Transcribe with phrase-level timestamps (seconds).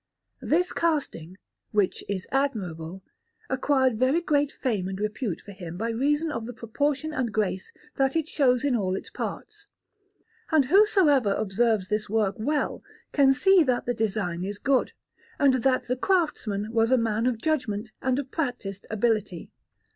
[0.41, 1.37] This casting,
[1.69, 3.03] which is admirable,
[3.51, 7.71] acquired very great fame and repute for him by reason of the proportion and grace
[7.97, 9.67] that it shows in all its parts;
[10.49, 14.93] and whosoever observes this work well can see that the design is good,
[15.37, 19.51] and that the craftsman was a man of judgment and of practised ability.